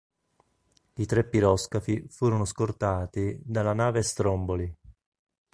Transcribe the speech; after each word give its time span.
I 0.95 1.05
tre 1.05 1.23
piroscafi 1.23 2.07
furono 2.09 2.43
scortati 2.45 3.39
dalla 3.45 3.73
R. 3.73 3.75
Nave 3.75 4.01
"Stromboli". 4.01 4.75